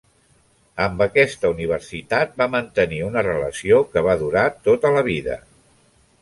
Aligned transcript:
Amb 0.85 1.03
aquesta 1.05 1.51
universitat 1.51 2.33
va 2.43 2.47
mantenir 2.55 3.03
una 3.09 3.25
relació 3.29 3.79
que 3.93 4.05
va 4.09 4.17
durar 4.23 4.47
tota 4.71 4.93
la 4.99 5.05
vida. 5.11 5.39